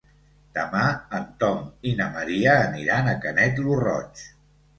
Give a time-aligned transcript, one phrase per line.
[0.53, 0.85] Demà
[1.17, 4.27] en Tom i na Maria aniran a Canet lo Roig.